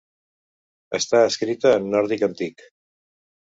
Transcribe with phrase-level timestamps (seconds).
[0.99, 2.67] Està escrita en nòrdic antic.